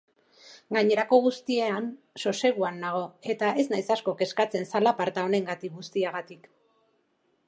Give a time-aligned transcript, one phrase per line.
[0.75, 1.89] Gainerako guztian
[2.23, 3.03] soseguan nago
[3.35, 6.53] eta ez naiz asko kezkatzen zalaparta honengatik guztiagatik.